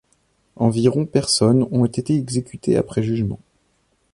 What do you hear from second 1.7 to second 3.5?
été exécutées après jugement.